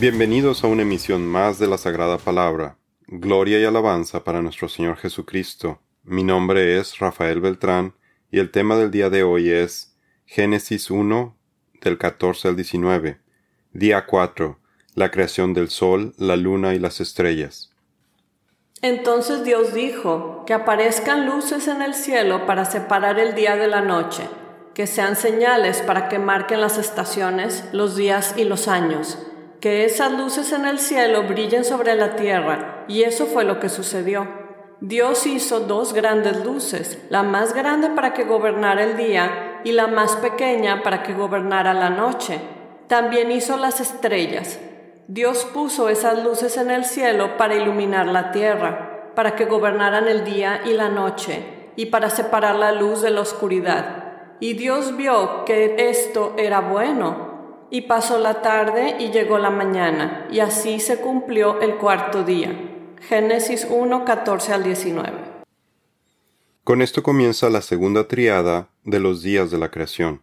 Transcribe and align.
Bienvenidos 0.00 0.62
a 0.62 0.68
una 0.68 0.82
emisión 0.82 1.26
más 1.26 1.58
de 1.58 1.66
la 1.66 1.76
Sagrada 1.76 2.18
Palabra. 2.18 2.76
Gloria 3.08 3.58
y 3.58 3.64
alabanza 3.64 4.22
para 4.22 4.40
nuestro 4.42 4.68
Señor 4.68 4.96
Jesucristo. 4.96 5.80
Mi 6.04 6.22
nombre 6.22 6.78
es 6.78 7.00
Rafael 7.00 7.40
Beltrán 7.40 7.94
y 8.30 8.38
el 8.38 8.52
tema 8.52 8.76
del 8.76 8.92
día 8.92 9.10
de 9.10 9.24
hoy 9.24 9.50
es 9.50 9.96
Génesis 10.24 10.92
1 10.92 11.36
del 11.80 11.98
14 11.98 12.46
al 12.46 12.54
19. 12.54 13.18
Día 13.72 14.06
4. 14.06 14.60
La 14.94 15.10
creación 15.10 15.52
del 15.52 15.68
sol, 15.68 16.14
la 16.16 16.36
luna 16.36 16.74
y 16.74 16.78
las 16.78 17.00
estrellas. 17.00 17.72
Entonces 18.82 19.42
Dios 19.42 19.74
dijo, 19.74 20.44
que 20.46 20.54
aparezcan 20.54 21.26
luces 21.26 21.66
en 21.66 21.82
el 21.82 21.94
cielo 21.94 22.46
para 22.46 22.66
separar 22.66 23.18
el 23.18 23.34
día 23.34 23.56
de 23.56 23.66
la 23.66 23.80
noche, 23.80 24.22
que 24.74 24.86
sean 24.86 25.16
señales 25.16 25.82
para 25.82 26.08
que 26.08 26.20
marquen 26.20 26.60
las 26.60 26.78
estaciones, 26.78 27.64
los 27.72 27.96
días 27.96 28.34
y 28.36 28.44
los 28.44 28.68
años 28.68 29.18
que 29.60 29.84
esas 29.84 30.12
luces 30.12 30.52
en 30.52 30.66
el 30.66 30.78
cielo 30.78 31.24
brillen 31.24 31.64
sobre 31.64 31.94
la 31.94 32.16
tierra, 32.16 32.84
y 32.88 33.02
eso 33.02 33.26
fue 33.26 33.44
lo 33.44 33.58
que 33.58 33.68
sucedió. 33.68 34.26
Dios 34.80 35.26
hizo 35.26 35.60
dos 35.60 35.92
grandes 35.92 36.44
luces, 36.44 37.04
la 37.10 37.24
más 37.24 37.52
grande 37.52 37.90
para 37.90 38.14
que 38.14 38.24
gobernara 38.24 38.84
el 38.84 38.96
día 38.96 39.60
y 39.64 39.72
la 39.72 39.88
más 39.88 40.14
pequeña 40.16 40.84
para 40.84 41.02
que 41.02 41.14
gobernara 41.14 41.74
la 41.74 41.90
noche. 41.90 42.40
También 42.86 43.32
hizo 43.32 43.56
las 43.56 43.80
estrellas. 43.80 44.60
Dios 45.08 45.44
puso 45.52 45.88
esas 45.88 46.22
luces 46.22 46.56
en 46.56 46.70
el 46.70 46.84
cielo 46.84 47.36
para 47.36 47.56
iluminar 47.56 48.06
la 48.06 48.30
tierra, 48.30 49.12
para 49.16 49.34
que 49.34 49.46
gobernaran 49.46 50.06
el 50.06 50.24
día 50.24 50.60
y 50.64 50.74
la 50.74 50.88
noche, 50.88 51.72
y 51.74 51.86
para 51.86 52.08
separar 52.08 52.54
la 52.54 52.70
luz 52.70 53.02
de 53.02 53.10
la 53.10 53.22
oscuridad. 53.22 54.04
Y 54.38 54.52
Dios 54.52 54.96
vio 54.96 55.44
que 55.44 55.74
esto 55.90 56.34
era 56.38 56.60
bueno. 56.60 57.27
Y 57.70 57.82
pasó 57.82 58.18
la 58.18 58.40
tarde 58.40 58.96
y 58.98 59.10
llegó 59.10 59.38
la 59.38 59.50
mañana, 59.50 60.26
y 60.30 60.40
así 60.40 60.80
se 60.80 61.00
cumplió 61.00 61.60
el 61.60 61.76
cuarto 61.76 62.24
día. 62.24 62.58
Génesis 63.00 63.66
1, 63.68 64.06
14 64.06 64.52
al 64.54 64.64
19. 64.64 65.12
Con 66.64 66.80
esto 66.80 67.02
comienza 67.02 67.50
la 67.50 67.60
segunda 67.60 68.08
triada 68.08 68.70
de 68.84 69.00
los 69.00 69.22
días 69.22 69.50
de 69.50 69.58
la 69.58 69.70
creación. 69.70 70.22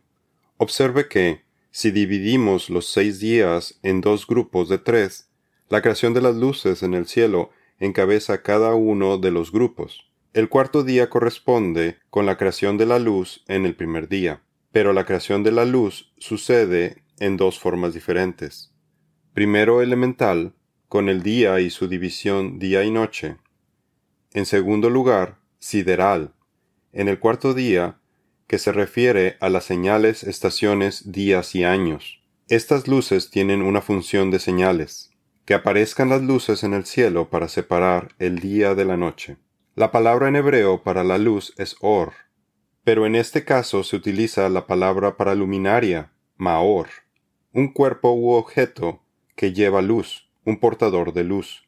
Observe 0.57 1.07
que, 1.07 1.43
si 1.69 1.91
dividimos 1.91 2.69
los 2.71 2.87
seis 2.87 3.19
días 3.19 3.79
en 3.83 4.01
dos 4.01 4.25
grupos 4.25 4.67
de 4.67 4.79
tres, 4.79 5.29
la 5.69 5.83
creación 5.83 6.13
de 6.15 6.21
las 6.21 6.35
luces 6.35 6.81
en 6.81 6.95
el 6.95 7.05
cielo 7.05 7.51
encabeza 7.79 8.41
cada 8.41 8.73
uno 8.73 9.17
de 9.19 9.29
los 9.31 9.51
grupos. 9.51 10.09
El 10.33 10.49
cuarto 10.49 10.83
día 10.83 11.09
corresponde 11.09 11.97
con 12.09 12.25
la 12.25 12.37
creación 12.37 12.77
de 12.77 12.87
la 12.87 12.97
luz 12.97 13.43
en 13.47 13.65
el 13.65 13.75
primer 13.75 14.07
día, 14.07 14.41
pero 14.71 14.93
la 14.93 15.05
creación 15.05 15.43
de 15.43 15.51
la 15.51 15.65
luz 15.65 16.11
sucede 16.17 17.04
en 17.19 17.37
dos 17.37 17.59
formas 17.59 17.93
diferentes. 17.93 18.71
Primero 19.33 19.81
elemental, 19.81 20.53
con 20.87 21.09
el 21.09 21.23
día 21.23 21.59
y 21.59 21.69
su 21.69 21.87
división 21.87 22.59
día 22.59 22.83
y 22.83 22.91
noche. 22.91 23.37
En 24.33 24.45
segundo 24.45 24.89
lugar, 24.89 25.39
sideral, 25.59 26.33
en 26.93 27.07
el 27.07 27.19
cuarto 27.19 27.53
día, 27.53 27.97
que 28.47 28.59
se 28.59 28.71
refiere 28.71 29.37
a 29.39 29.49
las 29.49 29.63
señales, 29.63 30.23
estaciones, 30.23 31.11
días 31.11 31.55
y 31.55 31.63
años. 31.63 32.21
Estas 32.47 32.87
luces 32.87 33.31
tienen 33.31 33.61
una 33.61 33.81
función 33.81 34.29
de 34.29 34.39
señales, 34.39 35.11
que 35.45 35.55
aparezcan 35.55 36.09
las 36.09 36.21
luces 36.21 36.63
en 36.63 36.73
el 36.73 36.85
cielo 36.85 37.29
para 37.29 37.47
separar 37.47 38.13
el 38.19 38.39
día 38.39 38.75
de 38.75 38.85
la 38.85 38.97
noche. 38.97 39.37
La 39.73 39.91
palabra 39.91 40.27
en 40.27 40.35
hebreo 40.35 40.83
para 40.83 41.03
la 41.03 41.17
luz 41.17 41.53
es 41.57 41.75
or, 41.81 42.13
pero 42.83 43.05
en 43.05 43.15
este 43.15 43.43
caso 43.43 43.83
se 43.83 43.95
utiliza 43.95 44.47
la 44.47 44.67
palabra 44.67 45.17
para 45.17 45.33
luminaria, 45.33 46.11
maor 46.37 46.87
un 47.55 47.69
cuerpo 47.69 48.11
u 48.11 48.33
objeto 48.33 48.99
que 49.37 49.53
lleva 49.53 49.81
luz, 49.81 50.27
un 50.43 50.59
portador 50.59 51.13
de 51.13 51.23
luz. 51.23 51.63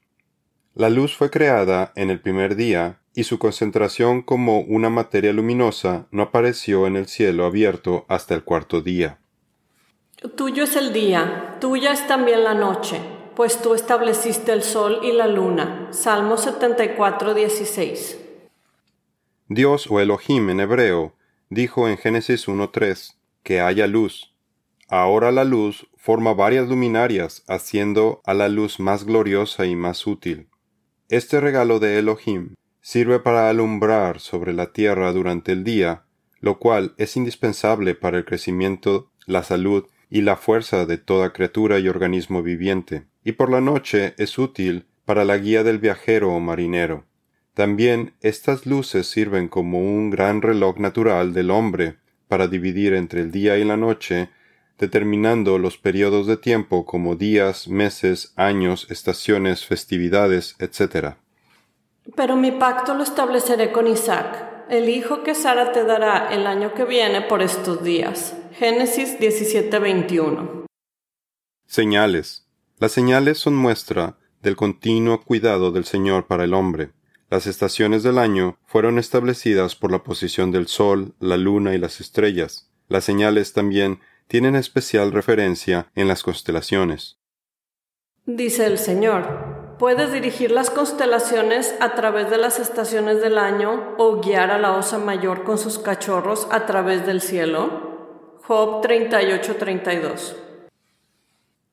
La 0.75 0.89
luz 0.89 1.15
fue 1.15 1.29
creada 1.29 1.93
en 1.95 2.09
el 2.09 2.19
primer 2.19 2.57
día 2.57 2.99
y 3.15 3.23
su 3.23 3.39
concentración 3.39 4.21
como 4.21 4.59
una 4.59 4.89
materia 4.89 5.31
luminosa 5.31 6.07
no 6.11 6.23
apareció 6.23 6.87
en 6.87 6.97
el 6.97 7.07
cielo 7.07 7.45
abierto 7.45 8.05
hasta 8.09 8.35
el 8.35 8.43
cuarto 8.43 8.81
día. 8.81 9.19
Tuyo 10.35 10.65
es 10.65 10.75
el 10.75 10.91
día, 10.91 11.55
tuya 11.61 11.93
es 11.93 12.05
también 12.05 12.43
la 12.43 12.53
noche, 12.53 12.99
pues 13.33 13.61
tú 13.61 13.73
estableciste 13.73 14.51
el 14.51 14.63
sol 14.63 14.99
y 15.03 15.13
la 15.13 15.27
luna. 15.27 15.87
Salmo 15.91 16.35
74, 16.35 17.33
16. 17.33 18.19
Dios 19.47 19.87
o 19.89 20.01
Elohim 20.01 20.49
en 20.49 20.59
hebreo 20.59 21.15
dijo 21.49 21.87
en 21.87 21.97
Génesis 21.97 22.49
1.3 22.49 23.15
que 23.41 23.61
haya 23.61 23.87
luz, 23.87 24.36
Ahora 24.89 25.33
la 25.33 25.43
luz 25.43 25.87
forma 25.97 26.33
varias 26.33 26.69
luminarias, 26.69 27.43
haciendo 27.47 28.21
a 28.25 28.33
la 28.33 28.47
luz 28.47 28.79
más 28.79 29.03
gloriosa 29.03 29.65
y 29.65 29.75
más 29.75 30.07
útil. 30.07 30.47
Este 31.09 31.41
regalo 31.41 31.79
de 31.79 31.99
Elohim 31.99 32.53
sirve 32.79 33.19
para 33.19 33.49
alumbrar 33.49 34.21
sobre 34.21 34.53
la 34.53 34.71
tierra 34.71 35.11
durante 35.11 35.51
el 35.51 35.65
día, 35.65 36.03
lo 36.39 36.57
cual 36.57 36.93
es 36.97 37.17
indispensable 37.17 37.95
para 37.95 38.17
el 38.17 38.23
crecimiento, 38.23 39.11
la 39.25 39.43
salud 39.43 39.85
y 40.09 40.21
la 40.21 40.37
fuerza 40.37 40.85
de 40.85 40.97
toda 40.97 41.33
criatura 41.33 41.79
y 41.79 41.89
organismo 41.89 42.41
viviente, 42.41 43.07
y 43.25 43.33
por 43.33 43.51
la 43.51 43.59
noche 43.59 44.15
es 44.17 44.37
útil 44.37 44.85
para 45.03 45.25
la 45.25 45.37
guía 45.37 45.63
del 45.63 45.79
viajero 45.79 46.31
o 46.33 46.39
marinero. 46.39 47.03
También 47.53 48.13
estas 48.21 48.65
luces 48.65 49.07
sirven 49.07 49.49
como 49.49 49.79
un 49.79 50.11
gran 50.11 50.41
reloj 50.41 50.77
natural 50.77 51.33
del 51.33 51.51
hombre 51.51 51.97
para 52.29 52.47
dividir 52.47 52.93
entre 52.93 53.19
el 53.19 53.31
día 53.31 53.57
y 53.57 53.65
la 53.65 53.75
noche 53.75 54.29
determinando 54.77 55.57
los 55.57 55.77
periodos 55.77 56.27
de 56.27 56.37
tiempo 56.37 56.85
como 56.85 57.15
días, 57.15 57.67
meses, 57.67 58.33
años, 58.35 58.87
estaciones, 58.89 59.65
festividades, 59.65 60.55
etc. 60.59 61.15
Pero 62.15 62.35
mi 62.35 62.51
pacto 62.51 62.93
lo 62.93 63.03
estableceré 63.03 63.71
con 63.71 63.87
Isaac, 63.87 64.65
el 64.69 64.89
hijo 64.89 65.23
que 65.23 65.33
Sara 65.33 65.71
te 65.71 65.83
dará 65.83 66.29
el 66.31 66.45
año 66.45 66.73
que 66.73 66.85
viene 66.85 67.21
por 67.21 67.41
estos 67.41 67.83
días. 67.83 68.35
Génesis 68.53 69.19
17:21. 69.19 70.65
Señales. 71.65 72.47
Las 72.79 72.91
señales 72.91 73.39
son 73.39 73.55
muestra 73.55 74.17
del 74.41 74.55
continuo 74.55 75.21
cuidado 75.21 75.71
del 75.71 75.85
Señor 75.85 76.27
para 76.27 76.43
el 76.43 76.53
hombre. 76.53 76.91
Las 77.29 77.47
estaciones 77.47 78.03
del 78.03 78.17
año 78.17 78.57
fueron 78.65 78.99
establecidas 78.99 79.75
por 79.75 79.91
la 79.91 80.03
posición 80.03 80.51
del 80.51 80.67
sol, 80.67 81.15
la 81.19 81.37
luna 81.37 81.73
y 81.73 81.77
las 81.77 81.99
estrellas. 81.99 82.69
Las 82.87 83.03
señales 83.03 83.51
también 83.51 83.99
tienen 84.27 84.55
especial 84.55 85.11
referencia 85.11 85.89
en 85.95 86.07
las 86.07 86.23
constelaciones. 86.23 87.17
Dice 88.25 88.65
el 88.65 88.77
Señor, 88.77 89.77
¿puedes 89.79 90.11
dirigir 90.11 90.51
las 90.51 90.69
constelaciones 90.69 91.73
a 91.79 91.95
través 91.95 92.29
de 92.29 92.37
las 92.37 92.59
estaciones 92.59 93.21
del 93.21 93.37
año 93.37 93.95
o 93.97 94.21
guiar 94.21 94.51
a 94.51 94.57
la 94.57 94.73
osa 94.73 94.99
mayor 94.99 95.45
con 95.45 95.57
sus 95.57 95.79
cachorros 95.79 96.47
a 96.51 96.65
través 96.65 97.05
del 97.05 97.21
cielo? 97.21 98.39
Job 98.43 98.81
38:32 98.81 100.35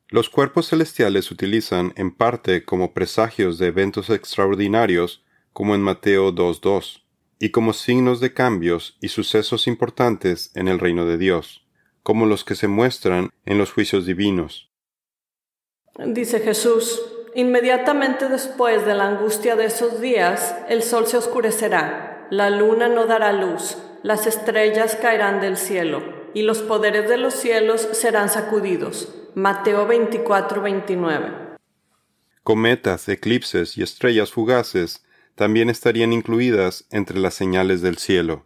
Los 0.08 0.28
cuerpos 0.28 0.68
celestiales 0.68 1.26
se 1.26 1.34
utilizan 1.34 1.92
en 1.96 2.14
parte 2.14 2.64
como 2.64 2.94
presagios 2.94 3.58
de 3.58 3.66
eventos 3.68 4.10
extraordinarios, 4.10 5.24
como 5.52 5.74
en 5.74 5.82
Mateo 5.82 6.32
2.2, 6.32 7.02
y 7.40 7.50
como 7.50 7.72
signos 7.72 8.20
de 8.20 8.32
cambios 8.32 8.96
y 9.00 9.08
sucesos 9.08 9.66
importantes 9.66 10.52
en 10.54 10.68
el 10.68 10.78
reino 10.78 11.04
de 11.04 11.18
Dios 11.18 11.63
como 12.04 12.26
los 12.26 12.44
que 12.44 12.54
se 12.54 12.68
muestran 12.68 13.32
en 13.46 13.58
los 13.58 13.72
juicios 13.72 14.06
divinos. 14.06 14.70
Dice 15.98 16.38
Jesús, 16.38 17.02
inmediatamente 17.34 18.28
después 18.28 18.84
de 18.84 18.94
la 18.94 19.08
angustia 19.08 19.56
de 19.56 19.64
esos 19.64 20.00
días, 20.00 20.54
el 20.68 20.82
sol 20.82 21.06
se 21.06 21.16
oscurecerá, 21.16 22.28
la 22.30 22.50
luna 22.50 22.88
no 22.88 23.06
dará 23.06 23.32
luz, 23.32 23.78
las 24.02 24.26
estrellas 24.26 24.96
caerán 25.00 25.40
del 25.40 25.56
cielo, 25.56 26.02
y 26.34 26.42
los 26.42 26.60
poderes 26.60 27.08
de 27.08 27.16
los 27.16 27.34
cielos 27.34 27.88
serán 27.92 28.28
sacudidos. 28.28 29.14
Mateo 29.34 29.86
24, 29.86 30.60
29. 30.60 31.32
Cometas, 32.42 33.08
eclipses 33.08 33.78
y 33.78 33.82
estrellas 33.82 34.30
fugaces 34.30 35.06
también 35.36 35.70
estarían 35.70 36.12
incluidas 36.12 36.86
entre 36.90 37.18
las 37.18 37.32
señales 37.32 37.80
del 37.80 37.96
cielo. 37.96 38.44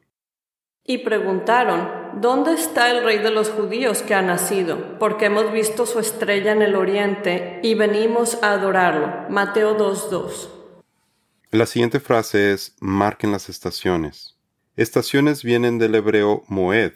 Y 0.84 0.98
preguntaron, 0.98 1.97
¿dónde 2.14 2.54
está 2.54 2.90
el 2.90 3.04
rey 3.04 3.18
de 3.18 3.30
los 3.30 3.50
judíos 3.50 4.02
que 4.02 4.14
ha 4.14 4.22
nacido? 4.22 4.98
Porque 4.98 5.26
hemos 5.26 5.52
visto 5.52 5.86
su 5.86 5.98
estrella 5.98 6.52
en 6.52 6.62
el 6.62 6.74
oriente 6.74 7.60
y 7.62 7.74
venimos 7.74 8.42
a 8.42 8.52
adorarlo. 8.52 9.28
Mateo 9.28 9.76
2.2. 9.76 10.48
La 11.50 11.66
siguiente 11.66 12.00
frase 12.00 12.52
es 12.52 12.76
marquen 12.80 13.32
las 13.32 13.48
estaciones. 13.48 14.36
Estaciones 14.76 15.42
vienen 15.42 15.78
del 15.78 15.94
hebreo 15.94 16.44
moed, 16.46 16.92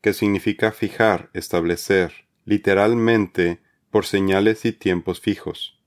que 0.00 0.12
significa 0.12 0.70
fijar, 0.72 1.30
establecer, 1.32 2.12
literalmente 2.44 3.60
por 3.90 4.04
señales 4.04 4.64
y 4.64 4.72
tiempos 4.72 5.20
fijos. 5.20 5.80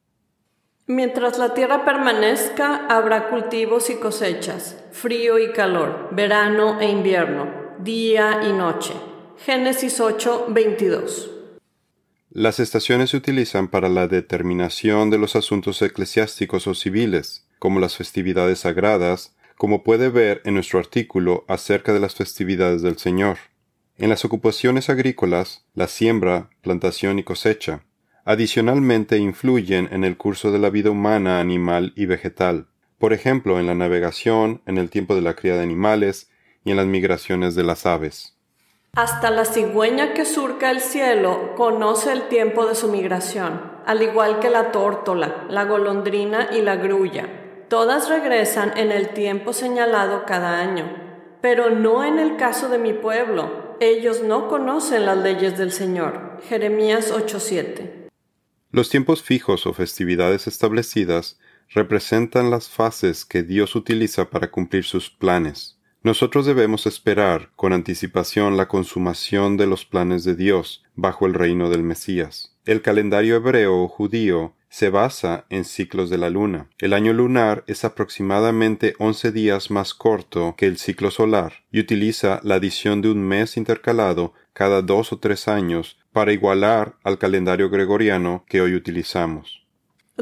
Mientras 0.88 1.38
la 1.38 1.54
tierra 1.54 1.86
permanezca, 1.86 2.88
habrá 2.88 3.30
cultivos 3.30 3.92
y 3.92 3.98
cosechas, 3.98 4.76
frío 4.92 5.38
y 5.38 5.54
calor, 5.54 6.10
verano 6.12 6.82
e 6.82 6.90
invierno 6.90 7.59
día 7.84 8.42
y 8.44 8.52
noche. 8.52 8.92
Génesis 9.46 10.02
8, 10.02 10.48
22. 10.50 11.32
Las 12.30 12.60
estaciones 12.60 13.12
se 13.12 13.18
utilizan 13.18 13.70
para 13.70 13.88
la 13.88 14.10
determinación 14.10 15.10
de 15.10 15.18
los 15.18 15.38
asuntos 15.38 15.82
eclesiásticos 15.82 16.68
o 16.68 16.76
civiles, 16.76 17.48
como 17.58 17.80
las 17.80 17.96
festividades 17.96 18.60
sagradas, 18.60 19.34
como 19.56 19.84
puede 19.84 20.10
ver 20.10 20.42
en 20.44 20.56
nuestro 20.56 20.78
artículo 20.80 21.46
acerca 21.48 21.94
de 21.94 22.02
las 22.02 22.16
festividades 22.16 22.82
del 22.82 22.98
Señor. 22.98 23.38
En 23.98 24.10
las 24.10 24.26
ocupaciones 24.26 24.90
agrícolas, 24.90 25.66
la 25.74 25.88
siembra, 25.88 26.50
plantación 26.62 27.18
y 27.18 27.24
cosecha, 27.24 27.86
adicionalmente 28.26 29.18
influyen 29.18 29.88
en 29.94 30.04
el 30.04 30.18
curso 30.18 30.52
de 30.52 30.60
la 30.60 30.70
vida 30.70 30.92
humana, 30.92 31.40
animal 31.40 31.94
y 31.96 32.08
vegetal, 32.08 32.68
por 32.98 33.14
ejemplo 33.14 33.58
en 33.58 33.68
la 33.68 33.76
navegación, 33.76 34.62
en 34.66 34.78
el 34.78 34.90
tiempo 34.90 35.16
de 35.16 35.22
la 35.22 35.36
cría 35.38 35.56
de 35.56 35.64
animales 35.64 36.30
y 36.70 36.72
en 36.72 36.78
las 36.78 36.86
migraciones 36.86 37.56
de 37.56 37.64
las 37.64 37.88
aves. 37.88 38.36
Hasta 38.96 39.32
la 39.32 39.44
cigüeña 39.44 40.14
que 40.14 40.24
surca 40.24 40.70
el 40.70 40.82
cielo 40.82 41.56
conoce 41.56 42.12
el 42.12 42.28
tiempo 42.28 42.68
de 42.68 42.76
su 42.76 42.90
migración, 42.90 43.60
al 43.88 44.04
igual 44.04 44.40
que 44.40 44.52
la 44.52 44.72
tórtola, 44.72 45.48
la 45.50 45.66
golondrina 45.66 46.50
y 46.52 46.62
la 46.62 46.76
grulla. 46.76 47.28
Todas 47.70 48.08
regresan 48.08 48.78
en 48.78 48.92
el 48.92 49.10
tiempo 49.10 49.52
señalado 49.52 50.26
cada 50.28 50.60
año, 50.60 50.86
pero 51.42 51.72
no 51.72 52.04
en 52.04 52.20
el 52.20 52.38
caso 52.38 52.70
de 52.70 52.78
mi 52.78 52.94
pueblo. 52.94 53.76
Ellos 53.80 54.22
no 54.22 54.48
conocen 54.48 55.08
las 55.08 55.18
leyes 55.18 55.58
del 55.58 55.72
Señor. 55.72 56.40
Jeremías 56.48 57.12
8:7. 57.12 58.10
Los 58.72 58.90
tiempos 58.90 59.24
fijos 59.24 59.66
o 59.66 59.74
festividades 59.74 60.46
establecidas 60.46 61.40
representan 61.70 62.52
las 62.52 62.70
fases 62.70 63.26
que 63.26 63.42
Dios 63.42 63.76
utiliza 63.76 64.30
para 64.30 64.52
cumplir 64.52 64.84
sus 64.84 65.10
planes. 65.10 65.79
Nosotros 66.02 66.46
debemos 66.46 66.86
esperar 66.86 67.50
con 67.58 67.74
anticipación 67.74 68.56
la 68.56 68.70
consumación 68.70 69.58
de 69.58 69.68
los 69.68 69.84
planes 69.84 70.24
de 70.24 70.36
Dios 70.36 70.84
bajo 70.96 71.26
el 71.26 71.34
reino 71.34 71.70
del 71.70 71.84
Mesías. 71.84 72.56
El 72.66 72.82
calendario 72.82 73.36
hebreo 73.36 73.84
o 73.84 73.88
judío 73.90 74.54
se 74.70 74.90
basa 74.90 75.46
en 75.50 75.66
ciclos 75.66 76.10
de 76.10 76.18
la 76.18 76.30
luna. 76.30 76.70
El 76.78 76.94
año 76.94 77.12
lunar 77.12 77.66
es 77.68 77.84
aproximadamente 77.84 78.94
once 78.98 79.34
días 79.34 79.72
más 79.72 79.94
corto 79.94 80.56
que 80.58 80.68
el 80.68 80.78
ciclo 80.78 81.12
solar 81.12 81.66
y 81.70 81.82
utiliza 81.82 82.40
la 82.44 82.56
adición 82.56 83.02
de 83.02 83.12
un 83.12 83.22
mes 83.22 83.58
intercalado 83.58 84.34
cada 84.54 84.82
dos 84.82 85.12
o 85.12 85.20
tres 85.20 85.50
años 85.50 85.98
para 86.14 86.32
igualar 86.32 86.96
al 87.04 87.18
calendario 87.18 87.70
gregoriano 87.70 88.46
que 88.48 88.62
hoy 88.62 88.74
utilizamos. 88.74 89.66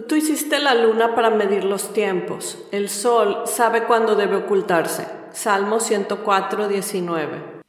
Tú 0.08 0.16
hiciste 0.16 0.60
la 0.60 0.76
luna 0.76 1.16
para 1.16 1.32
medir 1.32 1.64
los 1.64 1.92
tiempos. 1.92 2.68
El 2.72 2.88
sol 2.90 3.44
sabe 3.46 3.84
cuándo 3.84 4.16
debe 4.16 4.38
ocultarse. 4.38 5.08
Salmo 5.38 5.80
104, 5.80 6.68
19. 6.68 7.62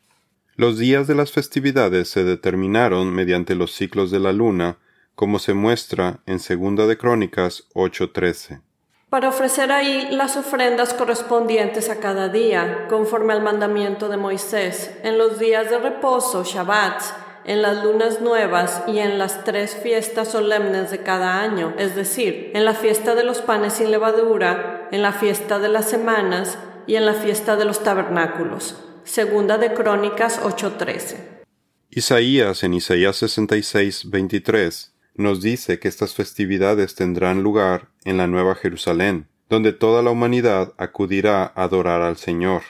Los 0.56 0.78
días 0.78 1.06
de 1.06 1.14
las 1.14 1.32
festividades 1.32 2.08
se 2.08 2.24
determinaron 2.24 3.14
mediante 3.14 3.54
los 3.54 3.74
ciclos 3.74 4.10
de 4.10 4.18
la 4.18 4.32
luna, 4.32 4.78
como 5.14 5.38
se 5.38 5.52
muestra 5.52 6.20
en 6.24 6.40
Segunda 6.40 6.86
de 6.86 6.96
Crónicas 6.96 7.64
8:13. 7.74 8.62
Para 9.10 9.28
ofrecer 9.28 9.70
ahí 9.70 10.08
las 10.10 10.38
ofrendas 10.38 10.94
correspondientes 10.94 11.90
a 11.90 12.00
cada 12.00 12.30
día, 12.30 12.86
conforme 12.88 13.34
al 13.34 13.42
mandamiento 13.42 14.08
de 14.08 14.16
Moisés, 14.16 14.90
en 15.02 15.18
los 15.18 15.38
días 15.38 15.68
de 15.68 15.78
reposo, 15.78 16.44
Shabbats, 16.44 17.12
en 17.44 17.60
las 17.60 17.84
lunas 17.84 18.22
nuevas 18.22 18.82
y 18.86 18.98
en 18.98 19.18
las 19.18 19.44
tres 19.44 19.76
fiestas 19.76 20.28
solemnes 20.28 20.90
de 20.90 21.02
cada 21.02 21.42
año, 21.42 21.74
es 21.76 21.94
decir, 21.94 22.50
en 22.54 22.64
la 22.64 22.72
fiesta 22.72 23.14
de 23.14 23.24
los 23.24 23.42
panes 23.42 23.74
sin 23.74 23.90
levadura, 23.90 24.88
en 24.90 25.02
la 25.02 25.12
fiesta 25.12 25.58
de 25.58 25.68
las 25.68 25.86
semanas 25.88 26.58
y 26.88 26.96
en 26.96 27.06
la 27.06 27.14
fiesta 27.14 27.56
de 27.56 27.64
los 27.64 27.84
tabernáculos. 27.84 28.76
Segunda 29.04 29.58
de 29.58 29.72
Crónicas 29.74 30.40
8:13. 30.42 31.44
Isaías 31.90 32.64
en 32.64 32.74
Isaías 32.74 33.16
66, 33.16 34.10
23 34.10 34.94
nos 35.14 35.42
dice 35.42 35.78
que 35.78 35.88
estas 35.88 36.14
festividades 36.14 36.94
tendrán 36.94 37.42
lugar 37.42 37.88
en 38.04 38.16
la 38.16 38.26
Nueva 38.26 38.54
Jerusalén, 38.54 39.28
donde 39.48 39.72
toda 39.72 40.02
la 40.02 40.10
humanidad 40.10 40.74
acudirá 40.78 41.42
a 41.42 41.64
adorar 41.64 42.02
al 42.02 42.16
Señor, 42.16 42.62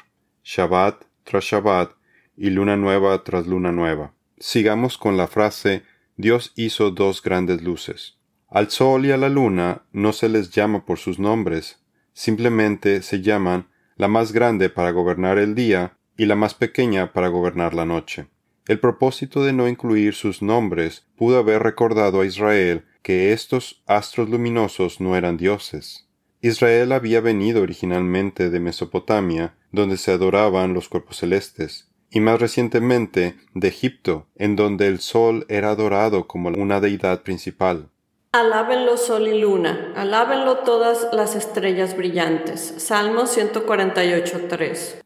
Shabbat 0.44 1.04
tras 1.24 1.44
Shabbat 1.44 1.92
y 2.36 2.50
luna 2.50 2.76
nueva 2.76 3.22
tras 3.22 3.46
luna 3.46 3.70
nueva. 3.70 4.14
Sigamos 4.38 4.98
con 4.98 5.16
la 5.16 5.26
frase 5.26 5.82
Dios 6.16 6.52
hizo 6.56 6.90
dos 6.90 7.22
grandes 7.22 7.62
luces. 7.62 8.16
Al 8.48 8.70
sol 8.70 9.06
y 9.06 9.12
a 9.12 9.16
la 9.16 9.28
luna 9.28 9.82
no 9.92 10.12
se 10.12 10.28
les 10.28 10.50
llama 10.50 10.84
por 10.84 10.98
sus 10.98 11.18
nombres, 11.18 11.80
simplemente 12.14 13.02
se 13.02 13.20
llaman 13.20 13.68
la 13.98 14.08
más 14.08 14.32
grande 14.32 14.70
para 14.70 14.92
gobernar 14.92 15.38
el 15.38 15.54
día 15.54 15.98
y 16.16 16.26
la 16.26 16.36
más 16.36 16.54
pequeña 16.54 17.12
para 17.12 17.28
gobernar 17.28 17.74
la 17.74 17.84
noche. 17.84 18.28
El 18.66 18.80
propósito 18.80 19.44
de 19.44 19.52
no 19.52 19.68
incluir 19.68 20.14
sus 20.14 20.40
nombres 20.40 21.06
pudo 21.16 21.38
haber 21.38 21.62
recordado 21.62 22.20
a 22.20 22.26
Israel 22.26 22.84
que 23.02 23.32
estos 23.32 23.82
astros 23.86 24.28
luminosos 24.28 25.00
no 25.00 25.16
eran 25.16 25.36
dioses. 25.36 26.08
Israel 26.40 26.92
había 26.92 27.20
venido 27.20 27.62
originalmente 27.62 28.50
de 28.50 28.60
Mesopotamia, 28.60 29.56
donde 29.72 29.96
se 29.96 30.12
adoraban 30.12 30.74
los 30.74 30.88
cuerpos 30.88 31.16
celestes, 31.16 31.90
y 32.10 32.20
más 32.20 32.40
recientemente 32.40 33.34
de 33.54 33.68
Egipto, 33.68 34.28
en 34.36 34.54
donde 34.54 34.86
el 34.86 35.00
sol 35.00 35.44
era 35.48 35.70
adorado 35.70 36.28
como 36.28 36.50
una 36.50 36.80
deidad 36.80 37.22
principal. 37.22 37.90
Alábenlo 38.32 38.98
sol 38.98 39.26
y 39.26 39.40
luna, 39.40 39.94
alábenlo 39.96 40.58
todas 40.58 41.08
las 41.12 41.34
estrellas 41.34 41.96
brillantes. 41.96 42.74
Salmo 42.76 43.22
148.3. 43.22 45.00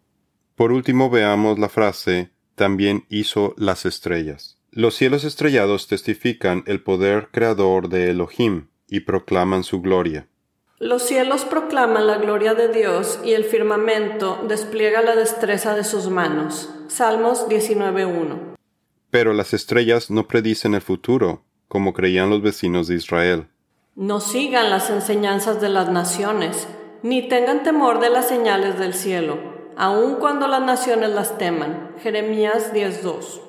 Por 0.56 0.72
último 0.72 1.08
veamos 1.08 1.56
la 1.60 1.68
frase 1.68 2.32
también 2.56 3.06
hizo 3.08 3.54
las 3.56 3.86
estrellas. 3.86 4.58
Los 4.72 4.96
cielos 4.96 5.22
estrellados 5.22 5.86
testifican 5.86 6.64
el 6.66 6.82
poder 6.82 7.28
creador 7.30 7.88
de 7.88 8.10
Elohim 8.10 8.66
y 8.88 9.00
proclaman 9.00 9.62
su 9.62 9.80
gloria. 9.80 10.26
Los 10.80 11.04
cielos 11.04 11.44
proclaman 11.44 12.08
la 12.08 12.18
gloria 12.18 12.54
de 12.54 12.72
Dios 12.72 13.20
y 13.24 13.34
el 13.34 13.44
firmamento 13.44 14.44
despliega 14.48 15.00
la 15.00 15.14
destreza 15.14 15.76
de 15.76 15.84
sus 15.84 16.08
manos. 16.08 16.70
Salmos 16.88 17.46
19.1. 17.48 18.56
Pero 19.10 19.32
las 19.32 19.54
estrellas 19.54 20.10
no 20.10 20.26
predicen 20.26 20.74
el 20.74 20.80
futuro, 20.80 21.44
como 21.72 21.94
creían 21.94 22.28
los 22.28 22.42
vecinos 22.42 22.86
de 22.86 22.96
Israel. 22.96 23.46
No 23.96 24.20
sigan 24.20 24.68
las 24.68 24.90
enseñanzas 24.90 25.58
de 25.58 25.70
las 25.70 25.88
naciones, 25.90 26.68
ni 27.02 27.30
tengan 27.30 27.62
temor 27.62 27.98
de 27.98 28.10
las 28.10 28.28
señales 28.28 28.78
del 28.78 28.92
cielo, 28.92 29.38
aun 29.74 30.16
cuando 30.16 30.48
las 30.48 30.60
naciones 30.60 31.08
las 31.12 31.38
teman. 31.38 31.94
Jeremías 32.02 32.74
10:2. 32.74 33.40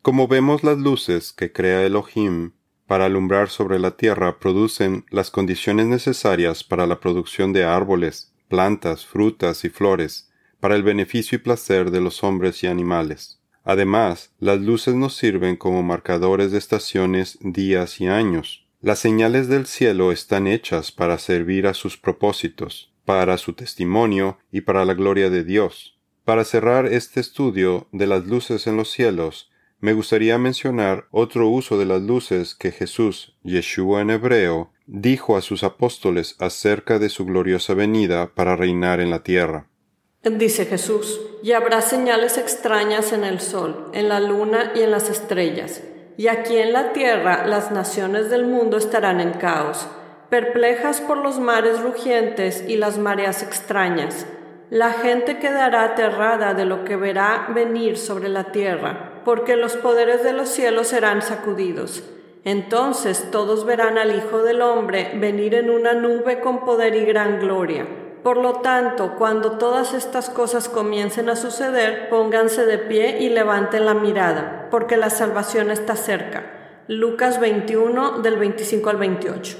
Como 0.00 0.28
vemos 0.28 0.62
las 0.62 0.78
luces 0.78 1.32
que 1.32 1.50
crea 1.50 1.82
Elohim 1.82 2.52
para 2.86 3.06
alumbrar 3.06 3.48
sobre 3.48 3.80
la 3.80 3.96
tierra 3.96 4.38
producen 4.38 5.04
las 5.10 5.32
condiciones 5.32 5.86
necesarias 5.86 6.62
para 6.62 6.86
la 6.86 7.00
producción 7.00 7.52
de 7.52 7.64
árboles, 7.64 8.32
plantas, 8.46 9.04
frutas 9.04 9.64
y 9.64 9.70
flores, 9.70 10.30
para 10.60 10.76
el 10.76 10.84
beneficio 10.84 11.34
y 11.34 11.40
placer 11.40 11.90
de 11.90 12.00
los 12.00 12.22
hombres 12.22 12.62
y 12.62 12.68
animales. 12.68 13.40
Además, 13.66 14.32
las 14.38 14.60
luces 14.60 14.94
nos 14.94 15.16
sirven 15.16 15.56
como 15.56 15.82
marcadores 15.82 16.52
de 16.52 16.58
estaciones, 16.58 17.36
días 17.42 18.00
y 18.00 18.06
años. 18.06 18.64
Las 18.80 19.00
señales 19.00 19.48
del 19.48 19.66
cielo 19.66 20.12
están 20.12 20.46
hechas 20.46 20.92
para 20.92 21.18
servir 21.18 21.66
a 21.66 21.74
sus 21.74 21.96
propósitos, 21.96 22.92
para 23.04 23.36
su 23.38 23.54
testimonio 23.54 24.38
y 24.52 24.60
para 24.60 24.84
la 24.84 24.94
gloria 24.94 25.30
de 25.30 25.42
Dios. 25.42 25.98
Para 26.24 26.44
cerrar 26.44 26.86
este 26.86 27.18
estudio 27.18 27.88
de 27.90 28.06
las 28.06 28.26
luces 28.26 28.68
en 28.68 28.76
los 28.76 28.92
cielos, 28.92 29.50
me 29.80 29.94
gustaría 29.94 30.38
mencionar 30.38 31.08
otro 31.10 31.48
uso 31.48 31.76
de 31.76 31.86
las 31.86 32.02
luces 32.02 32.54
que 32.54 32.70
Jesús, 32.70 33.36
Yeshua 33.42 34.00
en 34.00 34.10
hebreo, 34.10 34.70
dijo 34.86 35.36
a 35.36 35.42
sus 35.42 35.64
apóstoles 35.64 36.36
acerca 36.38 37.00
de 37.00 37.08
su 37.08 37.26
gloriosa 37.26 37.74
venida 37.74 38.32
para 38.32 38.54
reinar 38.54 39.00
en 39.00 39.10
la 39.10 39.24
tierra. 39.24 39.68
Dice 40.22 40.66
Jesús, 40.66 41.20
y 41.42 41.52
habrá 41.52 41.80
señales 41.82 42.36
extrañas 42.36 43.12
en 43.12 43.22
el 43.22 43.40
sol, 43.40 43.90
en 43.92 44.08
la 44.08 44.18
luna 44.18 44.72
y 44.74 44.82
en 44.82 44.90
las 44.90 45.08
estrellas, 45.08 45.82
y 46.16 46.26
aquí 46.26 46.56
en 46.56 46.72
la 46.72 46.92
tierra 46.92 47.46
las 47.46 47.70
naciones 47.70 48.28
del 48.30 48.44
mundo 48.44 48.76
estarán 48.76 49.20
en 49.20 49.32
caos, 49.34 49.86
perplejas 50.28 51.00
por 51.00 51.18
los 51.18 51.38
mares 51.38 51.80
rugientes 51.80 52.64
y 52.66 52.76
las 52.76 52.98
mareas 52.98 53.42
extrañas. 53.42 54.26
La 54.68 54.90
gente 54.92 55.38
quedará 55.38 55.84
aterrada 55.84 56.54
de 56.54 56.64
lo 56.64 56.84
que 56.84 56.96
verá 56.96 57.46
venir 57.54 57.96
sobre 57.96 58.28
la 58.28 58.50
tierra, 58.50 59.22
porque 59.24 59.54
los 59.54 59.76
poderes 59.76 60.24
de 60.24 60.32
los 60.32 60.48
cielos 60.48 60.88
serán 60.88 61.22
sacudidos. 61.22 62.02
Entonces 62.42 63.30
todos 63.30 63.64
verán 63.64 63.96
al 63.98 64.16
Hijo 64.16 64.42
del 64.42 64.62
Hombre 64.62 65.12
venir 65.14 65.54
en 65.54 65.70
una 65.70 65.92
nube 65.92 66.40
con 66.40 66.64
poder 66.64 66.96
y 66.96 67.04
gran 67.04 67.38
gloria. 67.38 67.86
Por 68.22 68.38
lo 68.38 68.54
tanto, 68.54 69.14
cuando 69.16 69.52
todas 69.52 69.94
estas 69.94 70.30
cosas 70.30 70.68
comiencen 70.68 71.28
a 71.28 71.36
suceder, 71.36 72.08
pónganse 72.08 72.66
de 72.66 72.78
pie 72.78 73.18
y 73.20 73.28
levanten 73.28 73.86
la 73.86 73.94
mirada, 73.94 74.68
porque 74.70 74.96
la 74.96 75.10
salvación 75.10 75.70
está 75.70 75.96
cerca. 75.96 76.84
Lucas 76.88 77.40
21 77.40 78.20
del 78.20 78.36
25 78.36 78.90
al 78.90 78.96
28. 78.96 79.56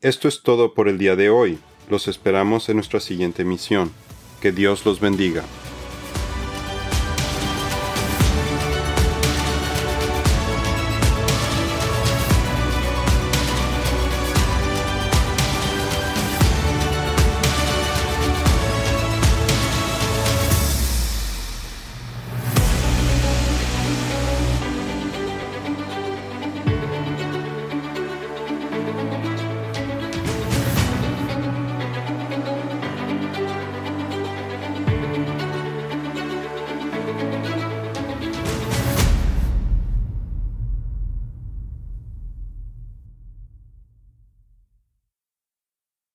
Esto 0.00 0.28
es 0.28 0.42
todo 0.42 0.74
por 0.74 0.88
el 0.88 0.98
día 0.98 1.16
de 1.16 1.30
hoy. 1.30 1.58
Los 1.88 2.08
esperamos 2.08 2.68
en 2.68 2.76
nuestra 2.76 3.00
siguiente 3.00 3.44
misión. 3.44 3.92
Que 4.40 4.52
Dios 4.52 4.86
los 4.86 5.00
bendiga. 5.00 5.42